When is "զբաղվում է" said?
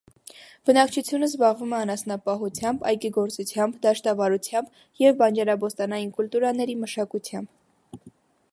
1.27-1.77